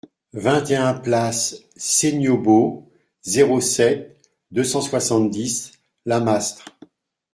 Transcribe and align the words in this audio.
vingt 0.33 0.71
et 0.71 0.75
un 0.77 0.95
place 0.95 1.57
Seignobos, 1.75 2.89
zéro 3.21 3.61
sept, 3.61 4.19
deux 4.49 4.63
cent 4.63 4.81
soixante-dix, 4.81 5.73
Lamastre 6.07 6.65